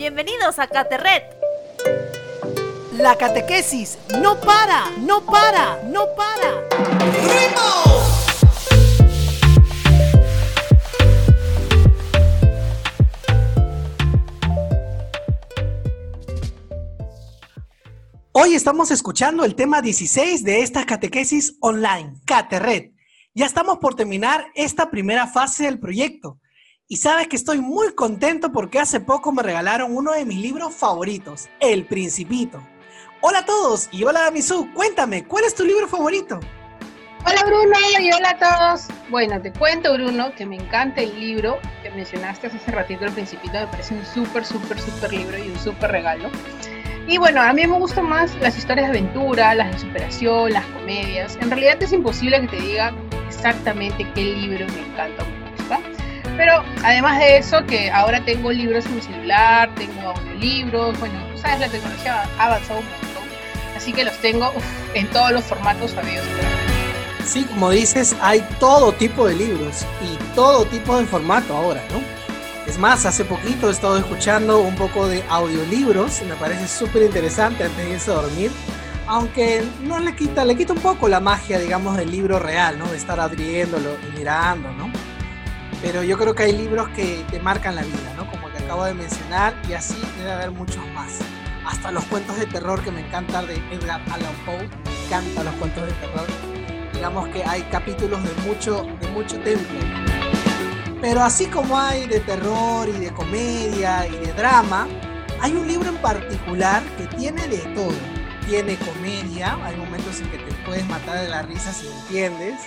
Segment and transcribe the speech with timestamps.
[0.00, 1.24] Bienvenidos a Caterret.
[2.96, 6.66] La catequesis no para, no para, no para.
[18.32, 22.94] Hoy estamos escuchando el tema 16 de esta catequesis online, Caterret.
[23.34, 26.38] Ya estamos por terminar esta primera fase del proyecto.
[26.92, 30.74] Y sabes que estoy muy contento porque hace poco me regalaron uno de mis libros
[30.74, 32.60] favoritos, El Principito.
[33.20, 36.40] Hola a todos y hola Damisú, cuéntame, ¿cuál es tu libro favorito?
[37.24, 38.88] Hola Bruno y hola a todos.
[39.08, 43.52] Bueno, te cuento Bruno que me encanta el libro que mencionaste hace ratito, El Principito,
[43.52, 46.28] me parece un súper, súper, súper libro y un súper regalo.
[47.06, 50.66] Y bueno, a mí me gustan más las historias de aventura, las de superación, las
[50.66, 51.38] comedias.
[51.40, 52.92] En realidad es imposible que te diga
[53.28, 55.39] exactamente qué libro me encanta.
[56.40, 61.38] Pero además de eso, que ahora tengo libros en mi celular, tengo audiolibros, bueno, tú
[61.38, 63.24] sabes, la tecnología ha avanzado un montón,
[63.76, 64.50] así que los tengo
[64.94, 66.24] en todos los formatos habidos.
[67.26, 72.00] Sí, como dices, hay todo tipo de libros y todo tipo de formato ahora, ¿no?
[72.66, 77.64] Es más, hace poquito he estado escuchando un poco de audiolibros me parece súper interesante
[77.64, 78.50] antes de irse a dormir,
[79.06, 82.86] aunque no le quita, le quita un poco la magia, digamos, del libro real, ¿no?
[82.86, 84.89] De estar abriéndolo y mirando, ¿no?
[85.82, 88.30] Pero yo creo que hay libros que te marcan la vida, ¿no?
[88.30, 91.18] Como el acabo de mencionar, y así debe haber muchos más.
[91.66, 95.54] Hasta los cuentos de terror que me encantan de Edgar Allan Poe, me encantan los
[95.54, 96.26] cuentos de terror.
[96.92, 99.80] Digamos que hay capítulos de mucho, de mucho temple.
[101.00, 104.86] Pero así como hay de terror y de comedia y de drama,
[105.40, 107.94] hay un libro en particular que tiene de todo.
[108.46, 112.60] Tiene comedia, hay momentos en que te puedes matar de la risa si entiendes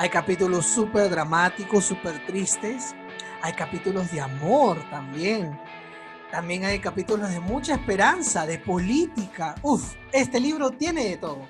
[0.00, 2.94] hay capítulos súper dramáticos, súper tristes.
[3.42, 5.60] Hay capítulos de amor también.
[6.30, 9.56] También hay capítulos de mucha esperanza, de política.
[9.60, 11.46] Uf, este libro tiene de todo.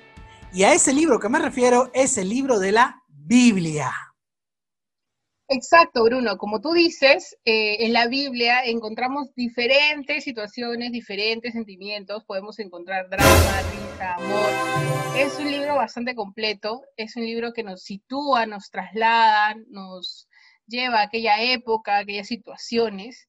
[0.51, 3.89] Y a ese libro que me refiero es el libro de la Biblia.
[5.47, 6.37] Exacto, Bruno.
[6.37, 12.25] Como tú dices, eh, en la Biblia encontramos diferentes situaciones, diferentes sentimientos.
[12.25, 13.61] Podemos encontrar drama,
[14.01, 14.49] amor.
[15.15, 16.83] Es un libro bastante completo.
[16.97, 20.27] Es un libro que nos sitúa, nos traslada, nos
[20.67, 23.27] lleva a aquella época, a aquellas situaciones.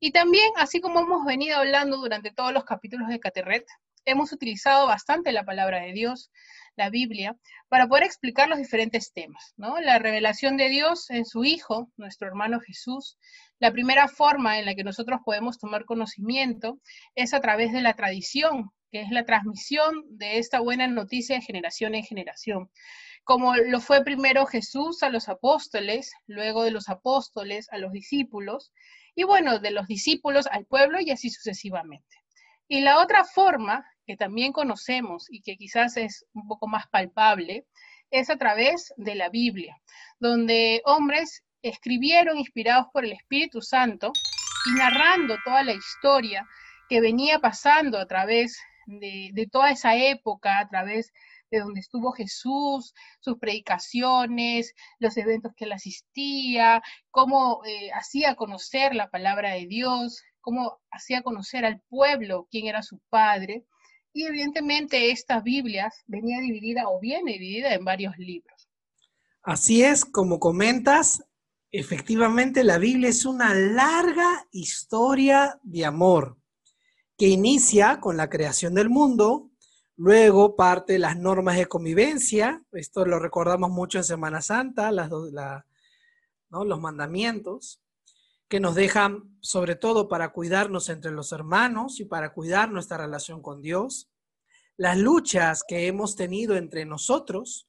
[0.00, 3.64] Y también, así como hemos venido hablando durante todos los capítulos de Caterret,
[4.04, 6.30] hemos utilizado bastante la palabra de Dios
[6.76, 7.36] la Biblia,
[7.68, 9.80] para poder explicar los diferentes temas, ¿no?
[9.80, 13.18] La revelación de Dios en su Hijo, nuestro hermano Jesús.
[13.58, 16.78] La primera forma en la que nosotros podemos tomar conocimiento
[17.14, 21.42] es a través de la tradición, que es la transmisión de esta buena noticia de
[21.42, 22.70] generación en generación.
[23.24, 28.70] Como lo fue primero Jesús a los apóstoles, luego de los apóstoles a los discípulos,
[29.14, 32.18] y bueno, de los discípulos al pueblo y así sucesivamente.
[32.68, 37.66] Y la otra forma que también conocemos y que quizás es un poco más palpable,
[38.10, 39.80] es a través de la Biblia,
[40.18, 44.12] donde hombres escribieron inspirados por el Espíritu Santo
[44.66, 46.46] y narrando toda la historia
[46.90, 51.12] que venía pasando a través de, toda esa época, a través
[51.50, 58.94] de donde estuvo Jesús, sus predicaciones, los eventos que él asistía, cómo eh, hacía conocer
[58.94, 63.64] la palabra de Dios, cómo hacía conocer al pueblo quién era su padre.
[64.12, 68.68] Y evidentemente estas Biblias venía dividida o viene dividida en varios libros.
[69.42, 71.24] Así es, como comentas,
[71.70, 76.41] efectivamente la Biblia es una larga historia de amor
[77.22, 79.52] que inicia con la creación del mundo,
[79.94, 86.80] luego parte las normas de convivencia, esto lo recordamos mucho en Semana Santa, las, los
[86.80, 87.80] mandamientos,
[88.48, 93.40] que nos dejan sobre todo para cuidarnos entre los hermanos y para cuidar nuestra relación
[93.40, 94.10] con Dios,
[94.76, 97.68] las luchas que hemos tenido entre nosotros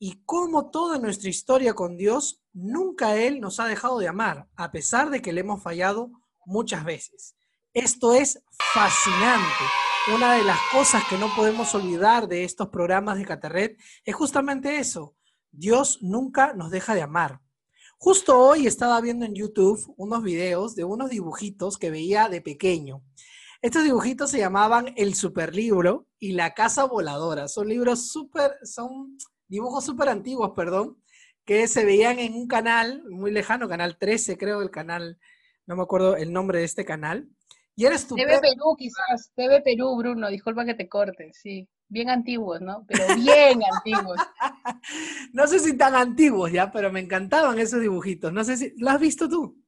[0.00, 4.72] y cómo toda nuestra historia con Dios, nunca Él nos ha dejado de amar, a
[4.72, 6.10] pesar de que le hemos fallado
[6.44, 7.36] muchas veces.
[7.72, 8.42] Esto es
[8.74, 9.64] fascinante.
[10.12, 14.78] Una de las cosas que no podemos olvidar de estos programas de Caterret es justamente
[14.78, 15.14] eso.
[15.52, 17.40] Dios nunca nos deja de amar.
[17.96, 23.04] Justo hoy estaba viendo en YouTube unos videos de unos dibujitos que veía de pequeño.
[23.62, 27.46] Estos dibujitos se llamaban El Superlibro y La Casa Voladora.
[27.46, 29.16] Son libros súper, son
[29.46, 31.00] dibujos súper antiguos, perdón,
[31.44, 35.20] que se veían en un canal muy lejano, Canal 13 creo, el canal,
[35.66, 37.28] no me acuerdo el nombre de este canal.
[37.80, 38.28] Y era estupendo.
[38.28, 42.84] TV Perú quizás, TV Perú, Bruno, disculpa que te corte, sí bien antiguos, ¿no?
[42.86, 44.16] Pero bien antiguos.
[45.32, 48.32] No sé si tan antiguos ya, pero me encantaban esos dibujitos.
[48.32, 49.60] No sé si, ¿lo has visto tú?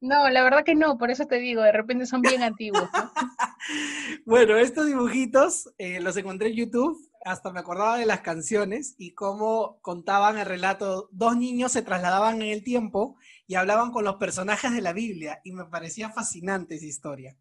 [0.00, 2.88] No, la verdad que no, por eso te digo, de repente son bien antiguos.
[4.24, 9.12] bueno, estos dibujitos eh, los encontré en YouTube, hasta me acordaba de las canciones y
[9.12, 11.10] cómo contaban el relato.
[11.12, 13.16] Dos niños se trasladaban en el tiempo
[13.50, 17.36] y hablaban con los personajes de la Biblia y me parecía fascinante esa historia.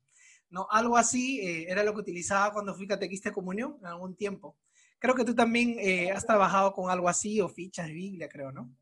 [0.50, 0.68] ¿no?
[0.72, 4.58] Algo así eh, era lo que utilizaba cuando fui catequista de comunión en algún tiempo.
[4.98, 8.52] Creo que tú también eh, has trabajado con algo así o fichas de Biblia, creo,
[8.52, 8.76] ¿no?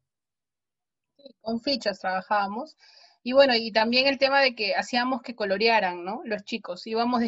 [1.18, 2.78] Sí, con fichas trabajábamos.
[3.24, 6.22] Y bueno, y también el tema de que hacíamos que colorearan, ¿no?
[6.24, 7.22] Los chicos, íbamos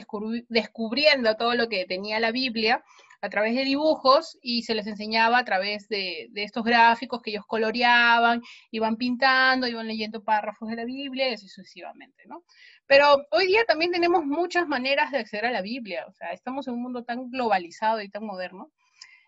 [0.47, 2.85] descubriendo todo lo que tenía la Biblia
[3.21, 7.45] a través de dibujos y se les enseñaba a través de, estos gráficos que ellos
[7.45, 12.43] coloreaban, iban pintando, iban leyendo párrafos de la Biblia y así sucesivamente, ¿no?
[12.85, 16.67] Pero hoy día también tenemos muchas maneras de acceder a la Biblia, o sea, estamos
[16.67, 18.71] en un mundo tan globalizado y tan moderno.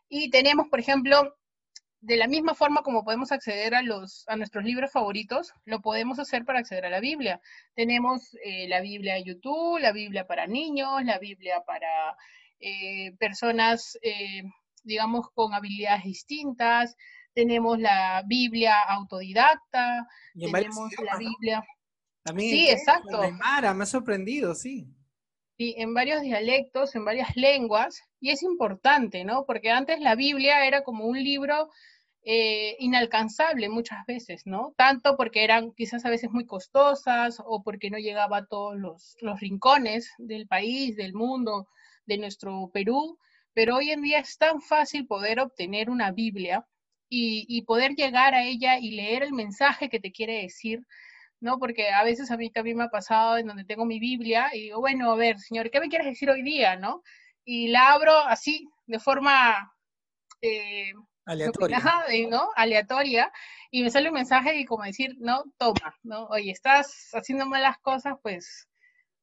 [0.09, 1.35] Y tenemos, por ejemplo,
[2.01, 6.17] de la misma forma como podemos acceder a, los, a nuestros libros favoritos, lo podemos
[6.17, 7.39] hacer para acceder a la Biblia.
[7.75, 12.17] Tenemos eh, la Biblia de YouTube, la Biblia para niños, la Biblia para
[12.61, 14.43] eh, personas, eh,
[14.83, 16.95] digamos, con habilidades distintas.
[17.33, 21.63] Tenemos la Biblia autodidacta, tenemos la Biblia...
[22.37, 23.31] sí, exacto.
[23.31, 24.87] Mara, me ha sorprendido, sí.
[25.57, 29.45] Sí, en varios dialectos, en varias lenguas, y es importante, ¿no?
[29.45, 31.69] Porque antes la Biblia era como un libro
[32.23, 34.73] eh, inalcanzable muchas veces, ¿no?
[34.77, 39.15] Tanto porque eran quizás a veces muy costosas o porque no llegaba a todos los,
[39.21, 41.67] los rincones del país, del mundo,
[42.06, 43.18] de nuestro Perú,
[43.53, 46.65] pero hoy en día es tan fácil poder obtener una Biblia
[47.13, 50.86] y, poder llegar a ella y leer el mensaje que te quiere decir,
[51.42, 51.59] ¿no?
[51.59, 54.62] Porque a veces a mí también me ha pasado en donde tengo mi Biblia y
[54.62, 57.03] digo, bueno, a ver, señor, ¿qué me quieres decir hoy día, no?
[57.44, 59.74] Y la abro así, de forma...
[60.42, 60.94] Eh,
[61.25, 61.81] aleatoria.
[62.30, 62.50] ¿no?
[62.56, 63.31] Aleatoria,
[63.71, 66.27] y me sale un mensaje y como decir, no, toma, ¿no?
[66.27, 68.69] Oye, estás haciendo malas cosas, pues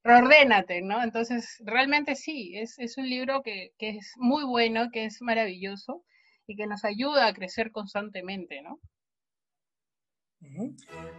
[0.04, 1.02] reordénate, ¿no?
[1.02, 6.04] Entonces, realmente sí, es, es un libro que, que, es muy bueno, que es maravilloso
[6.46, 8.78] y que nos ayuda a crecer constantemente, ¿no?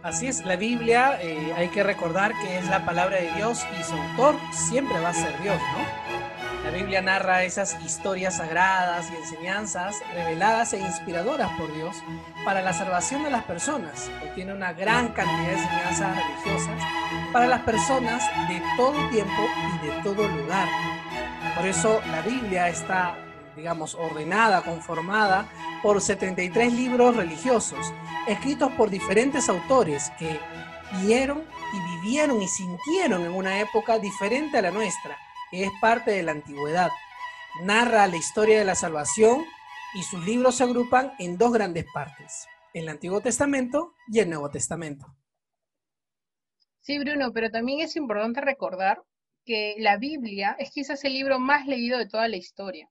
[0.02, 3.82] Así es, la Biblia eh, hay que recordar que es la palabra de Dios y
[3.84, 6.19] su autor siempre va a ser Dios, ¿no?
[6.70, 11.96] La Biblia narra esas historias sagradas y enseñanzas reveladas e inspiradoras por Dios
[12.44, 14.08] para la salvación de las personas.
[14.20, 16.80] Contiene una gran cantidad de enseñanzas religiosas
[17.32, 19.42] para las personas de todo tiempo
[19.82, 20.68] y de todo lugar.
[21.56, 23.16] Por eso la Biblia está,
[23.56, 25.48] digamos, ordenada, conformada
[25.82, 27.92] por 73 libros religiosos,
[28.28, 30.38] escritos por diferentes autores que
[31.02, 35.18] vieron y vivieron y sintieron en una época diferente a la nuestra,
[35.52, 36.90] es parte de la antigüedad.
[37.62, 39.44] Narra la historia de la salvación
[39.94, 44.50] y sus libros se agrupan en dos grandes partes, el Antiguo Testamento y el Nuevo
[44.50, 45.06] Testamento.
[46.80, 49.02] Sí, Bruno, pero también es importante recordar
[49.44, 52.88] que la Biblia es quizás el libro más leído de toda la historia.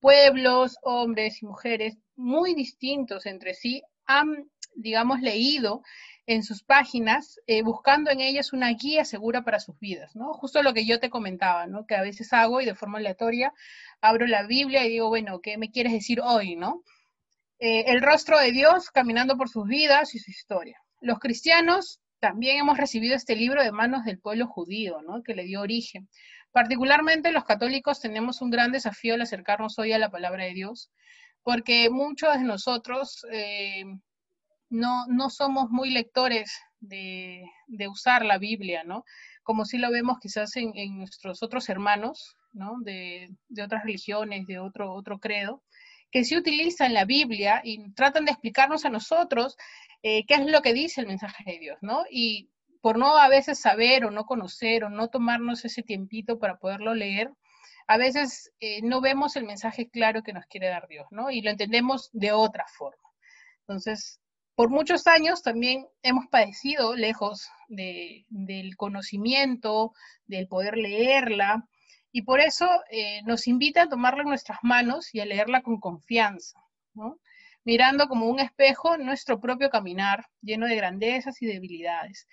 [0.00, 5.82] Pueblos, hombres y mujeres muy distintos entre sí han, digamos, leído
[6.26, 10.32] en sus páginas, eh, buscando en ellas una guía segura para sus vidas, ¿no?
[10.34, 11.84] Justo lo que yo te comentaba, ¿no?
[11.86, 13.52] Que a veces hago y de forma aleatoria
[14.00, 16.82] abro la Biblia y digo, bueno, ¿qué me quieres decir hoy, no?
[17.58, 20.80] Eh, el rostro de Dios caminando por sus vidas y su historia.
[21.00, 25.22] Los cristianos también hemos recibido este libro de manos del pueblo judío, ¿no?
[25.22, 26.08] que le dio origen.
[26.52, 30.90] Particularmente los católicos tenemos un gran desafío al acercarnos hoy a la palabra de Dios,
[31.42, 33.84] porque muchos de nosotros eh,
[34.72, 37.44] no, no, somos muy lectores de,
[37.90, 39.04] usar la Biblia, ¿no?
[39.42, 42.76] Como si lo vemos quizás en, nuestros otros hermanos, ¿no?
[42.80, 45.62] De, de, otras religiones, de otro, otro credo,
[46.10, 49.56] que sí utilizan la Biblia y tratan de explicarnos a nosotros
[50.02, 52.04] eh, qué es lo que dice el mensaje de Dios, ¿no?
[52.10, 52.50] Y
[52.80, 56.94] por no a veces saber o no conocer o no tomarnos ese tiempito para poderlo
[56.94, 57.30] leer,
[57.86, 61.30] a veces eh, no vemos el mensaje claro que nos quiere dar Dios, ¿no?
[61.30, 63.02] Y lo entendemos de otra forma.
[63.60, 64.21] Entonces,
[64.54, 69.92] por muchos años también hemos padecido lejos del conocimiento,
[70.26, 71.66] del poder leerla,
[72.12, 75.80] y por eso eh, nos invita a tomarla en nuestras manos y a leerla con
[75.80, 76.60] confianza,
[77.64, 82.28] mirando como un espejo nuestro propio caminar, lleno de grandezas y debilidades,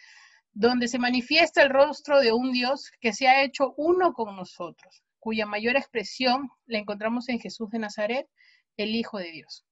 [0.51, 5.01] donde se manifiesta el rostro de un Dios que se ha hecho uno con nosotros,
[5.19, 8.27] cuya mayor expresión la encontramos en Jesús de Nazaret,
[8.75, 9.65] el Hijo de Dios.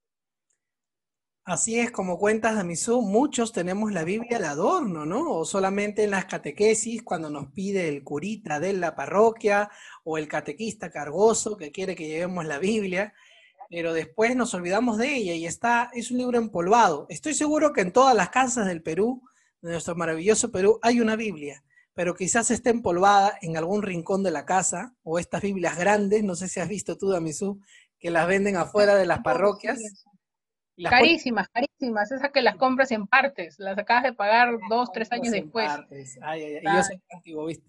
[1.47, 5.31] Así es, como cuentas, Damisú, muchos tenemos la Biblia de adorno, ¿no?
[5.31, 9.69] O solamente en las catequesis, cuando nos pide el curita de la parroquia
[10.03, 13.13] o el catequista cargoso que quiere que llevemos la Biblia
[13.69, 17.05] pero después nos olvidamos de ella y está, es un libro empolvado.
[17.09, 19.23] Estoy seguro que en todas las casas del Perú
[19.61, 21.63] de nuestro maravilloso Perú, hay una Biblia,
[21.93, 26.35] pero quizás esté empolvada en algún rincón de la casa, o estas Biblias grandes, no
[26.35, 27.59] sé si has visto tú, Damisú,
[27.99, 29.79] que las venden afuera de las parroquias.
[30.83, 35.31] Carísimas, carísimas, esas que las compras en partes, las acabas de pagar dos, tres años
[35.31, 35.69] después.
[36.21, 36.61] Ay, ay, ay.
[36.63, 37.67] Yo soy antiguo, ¿viste?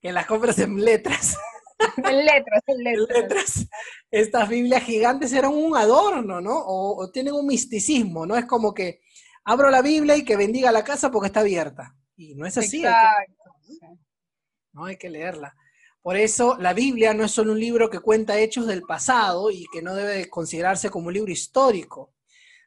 [0.00, 1.36] Que las compras en letras.
[1.96, 3.68] en letras, en letras.
[4.10, 6.54] Estas Biblias gigantes eran un adorno, ¿no?
[6.56, 8.36] O, tienen un misticismo, ¿no?
[8.36, 9.00] Es como que
[9.44, 11.96] abro la Biblia y que bendiga la casa porque está abierta.
[12.16, 12.78] Y no es así.
[12.78, 13.32] Exacto.
[14.72, 15.56] no hay que leerla.
[16.04, 19.64] Por eso la Biblia no es solo un libro que cuenta hechos del pasado y
[19.72, 22.13] que no debe considerarse como un libro histórico,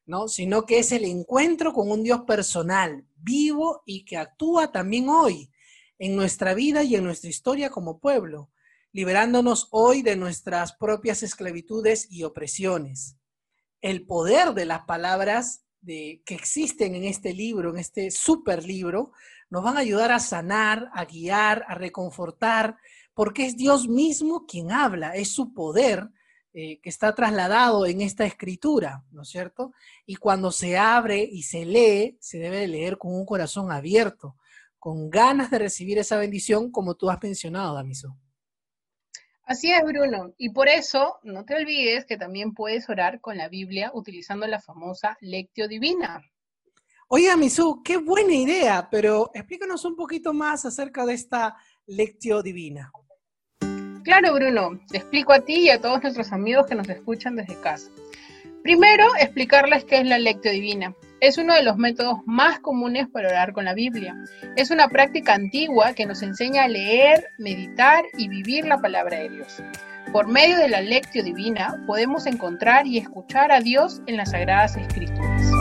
[0.07, 0.27] ¿no?
[0.27, 5.51] sino que es el encuentro con un Dios personal, vivo y que actúa también hoy
[5.99, 8.49] en nuestra vida y en nuestra historia como pueblo,
[8.93, 13.17] liberándonos hoy de nuestras propias esclavitudes y opresiones.
[13.81, 19.11] El poder de las palabras de, que existen en este libro, en este super libro,
[19.49, 22.77] nos van a ayudar a sanar, a guiar, a reconfortar,
[23.13, 26.09] porque es Dios mismo quien habla, es su poder
[26.53, 29.73] eh, que está trasladado en esta escritura, ¿no es cierto?
[30.05, 34.35] Y cuando se abre y se lee, se debe leer con un corazón abierto,
[34.79, 38.17] con ganas de recibir esa bendición, como tú has mencionado, Damiso.
[39.43, 40.33] Así es, Bruno.
[40.37, 44.59] Y por eso, no te olvides que también puedes orar con la Biblia utilizando la
[44.59, 46.21] famosa Lectio Divina.
[47.07, 52.91] Oye, Damiso, qué buena idea, pero explícanos un poquito más acerca de esta Lectio Divina.
[54.07, 57.59] Claro, Bruno, te explico a ti y a todos nuestros amigos que nos escuchan desde
[57.59, 57.91] casa.
[58.63, 60.95] Primero, explicarles qué es la lectio divina.
[61.19, 64.15] Es uno de los métodos más comunes para orar con la Biblia.
[64.55, 69.27] Es una práctica antigua que nos enseña a leer, meditar y vivir la palabra de
[69.27, 69.61] Dios.
[70.13, 74.77] Por medio de la lectio divina podemos encontrar y escuchar a Dios en las sagradas
[74.77, 75.51] escrituras.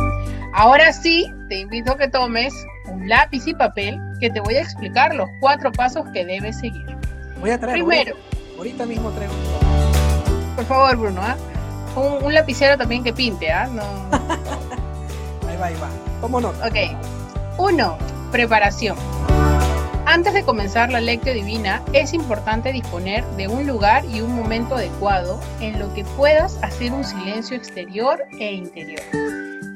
[0.52, 2.54] Ahora sí, te invito a que tomes
[2.92, 6.86] un lápiz y papel que te voy a explicar los cuatro pasos que debes seguir.
[7.40, 7.74] Voy a traer.
[7.74, 8.16] Primero,
[8.56, 9.34] Ahorita mismo traigo.
[10.56, 11.36] Por favor, Bruno, ¿ah?
[11.96, 13.66] Un, lapicero también que pinte, ¿ah?
[13.66, 13.82] No.
[15.48, 15.88] ahí va, ahí va.
[16.20, 16.48] ¿Cómo no?
[16.48, 16.76] Ok.
[17.58, 17.96] Uno,
[18.32, 18.96] preparación.
[20.06, 24.76] Antes de comenzar la lectio divina, es importante disponer de un lugar y un momento
[24.76, 29.02] adecuado en lo que puedas hacer un silencio exterior e interior.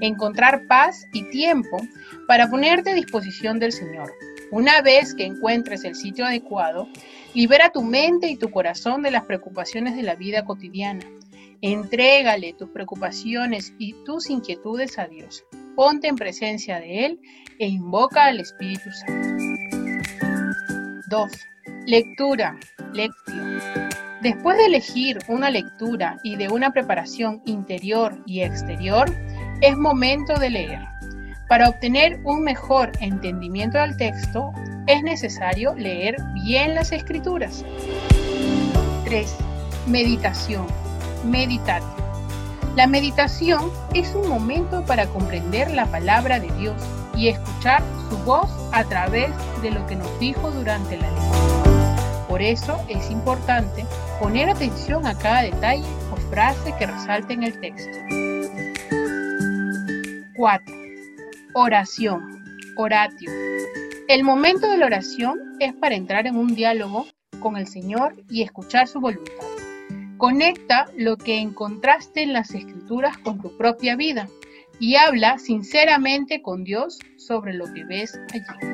[0.01, 1.79] Encontrar paz y tiempo
[2.27, 4.13] para ponerte a disposición del Señor.
[4.53, 6.89] Una vez que encuentres el sitio adecuado,
[7.33, 11.07] Libera tu mente y tu corazón de las preocupaciones de la vida cotidiana.
[11.61, 15.45] Entrégale tus preocupaciones y tus inquietudes a Dios.
[15.77, 17.21] Ponte en presencia de Él
[17.61, 19.29] e invoca al Espíritu Santo.
[21.09, 21.31] 2.
[21.87, 22.59] Lectura.
[22.95, 23.43] Lectio.
[24.23, 29.09] Después de elegir una lectura y de una preparación interior y exterior,
[29.61, 30.81] es momento de leer.
[31.51, 34.53] Para obtener un mejor entendimiento del texto,
[34.87, 36.15] es necesario leer
[36.45, 37.65] bien las escrituras.
[39.05, 39.37] 3.
[39.89, 40.65] Meditación.
[41.25, 41.83] Meditar.
[42.77, 46.81] La meditación es un momento para comprender la palabra de Dios
[47.17, 49.31] y escuchar su voz a través
[49.61, 52.27] de lo que nos dijo durante la lectura.
[52.29, 53.85] Por eso es importante
[54.21, 57.99] poner atención a cada detalle o frase que resalte en el texto.
[60.37, 60.80] 4.
[61.53, 62.45] Oración,
[62.77, 63.29] oratio.
[64.07, 67.09] El momento de la oración es para entrar en un diálogo
[67.41, 69.33] con el Señor y escuchar su voluntad.
[70.17, 74.29] Conecta lo que encontraste en las escrituras con tu propia vida
[74.79, 78.71] y habla sinceramente con Dios sobre lo que ves allí.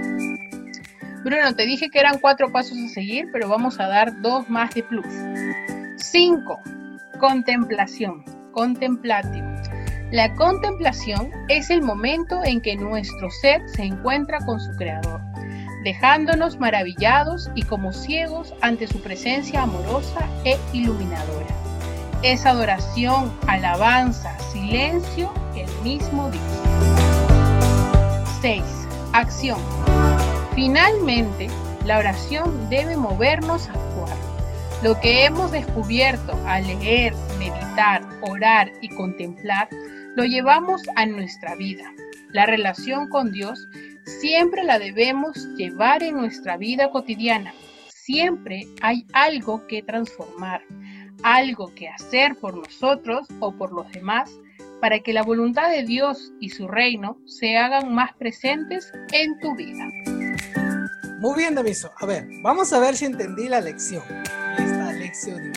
[1.25, 4.75] Bruno, te dije que eran cuatro pasos a seguir, pero vamos a dar dos más
[4.75, 5.07] de plus.
[5.97, 6.61] 5.
[7.19, 8.23] Contemplación.
[8.53, 9.45] Contemplatio.
[10.13, 15.21] La contemplación es el momento en que nuestro ser se encuentra con su Creador,
[15.83, 21.49] dejándonos maravillados y como ciegos ante su presencia amorosa e iluminadora.
[22.23, 26.45] Es adoración, alabanza, silencio, el mismo Dios.
[28.43, 28.63] 6.
[29.13, 29.59] Acción.
[30.55, 31.49] Finalmente,
[31.85, 34.17] la oración debe movernos a actuar.
[34.85, 39.69] Lo que hemos descubierto al leer, meditar, orar y contemplar
[40.17, 41.93] lo llevamos a nuestra vida.
[42.31, 43.69] La relación con Dios
[44.21, 47.53] siempre la debemos llevar en nuestra vida cotidiana.
[47.89, 50.63] Siempre hay algo que transformar,
[51.23, 54.31] algo que hacer por nosotros o por los demás
[54.81, 59.55] para que la voluntad de Dios y su reino se hagan más presentes en tu
[59.55, 59.85] vida.
[61.19, 61.91] Muy bien, Damiso.
[61.99, 64.03] A ver, vamos a ver si entendí la lección.
[64.59, 65.53] Esta lección.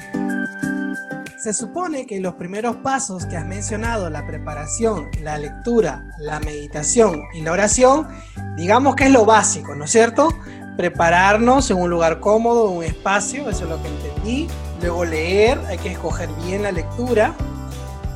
[1.39, 7.23] Se supone que los primeros pasos que has mencionado, la preparación, la lectura, la meditación
[7.33, 8.09] y la oración,
[8.57, 10.27] digamos que es lo básico, ¿no es cierto?
[10.75, 14.47] Prepararnos en un lugar cómodo, un espacio, eso es lo que entendí.
[14.81, 17.33] Luego leer, hay que escoger bien la lectura.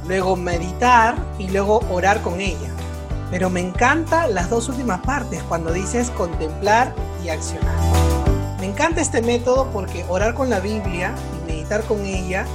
[0.06, 2.72] Luego meditar y luego orar con ella.
[3.32, 7.74] Pero me encantan las dos últimas partes, cuando dices contemplar y accionar.
[8.60, 12.46] Me encanta este método porque orar con la Biblia y meditar con ella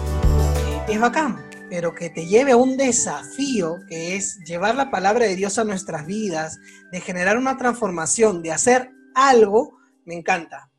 [0.90, 1.36] es bacán,
[1.68, 5.64] pero que te lleve a un desafío que es llevar la palabra de Dios a
[5.64, 6.58] nuestras vidas,
[6.90, 10.70] de generar una transformación, de hacer algo, me encanta.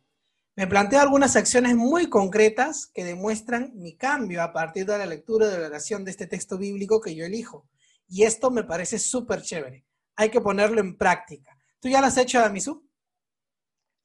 [0.56, 5.46] Me planteo algunas acciones muy concretas que demuestran mi cambio a partir de la lectura
[5.46, 7.68] de la oración de este texto bíblico que yo elijo.
[8.08, 9.86] Y esto me parece súper chévere.
[10.16, 11.56] Hay que ponerlo en práctica.
[11.78, 12.84] ¿Tú ya lo has hecho, Amisu?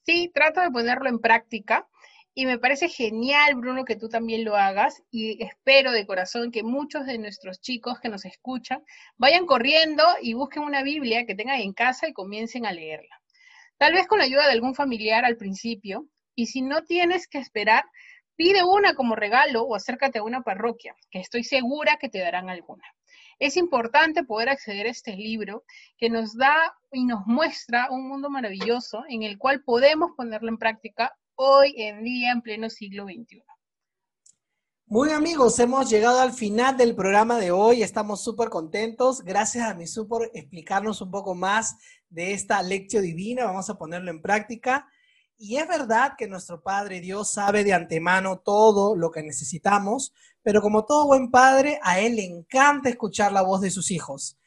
[0.05, 1.88] Sí, trato de ponerlo en práctica
[2.38, 6.63] y me parece genial, Bruno, que tú también lo hagas y espero de corazón que
[6.63, 8.84] muchos de nuestros chicos que nos escuchan
[9.15, 13.22] vayan corriendo y busquen una Biblia que tengan en casa y comiencen a leerla.
[13.77, 17.38] Tal vez con la ayuda de algún familiar al principio y si no tienes que
[17.38, 17.86] esperar,
[18.36, 22.50] pide una como regalo o acércate a una parroquia, que estoy segura que te darán
[22.50, 22.84] alguna.
[23.39, 25.63] Es importante poder acceder a este libro
[25.98, 30.58] que nos da y nos muestra un mundo maravilloso en el cual podemos ponerlo en
[30.58, 33.44] práctica hoy en día en pleno siglo XXI.
[34.88, 37.82] Muy amigos, hemos llegado al final del programa de hoy.
[37.82, 39.24] Estamos súper contentos.
[39.24, 41.75] Gracias a Misu por explicarnos un poco más
[42.10, 43.46] de esta lección divina.
[43.46, 44.88] Vamos a ponerlo en práctica.
[45.38, 50.13] Y es verdad que nuestro Padre Dios sabe de antemano todo lo que necesitamos,
[50.44, 54.38] pero como todo buen padre, a Él le encanta escuchar la voz de sus hijos.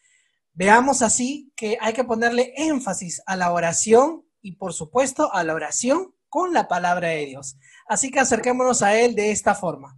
[0.54, 5.54] Veamos así que hay que ponerle énfasis a la oración y por supuesto a la
[5.54, 7.56] oración con la palabra de Dios.
[7.86, 9.96] Así que acerquémonos a Él de esta forma,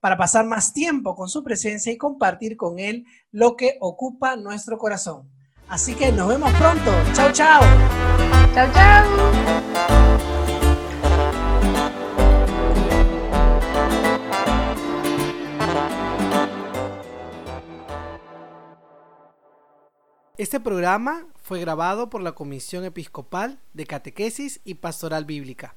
[0.00, 4.78] para pasar más tiempo con su presencia y compartir con Él lo que ocupa nuestro
[4.78, 5.30] corazón.
[5.68, 6.90] Así que nos vemos pronto.
[7.12, 7.62] Chao, chao.
[8.54, 10.10] Chao, chao.
[20.40, 25.68] Este programa fue grabado por la Comisión Episcopal de Catequesis y Pastoral Bíblica.